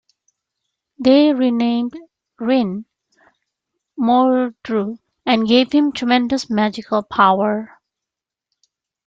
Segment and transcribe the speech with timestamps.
[0.97, 1.93] They renamed
[2.39, 2.85] Wrynn,
[3.99, 7.79] "Mordru" and gave him tremendous magical power.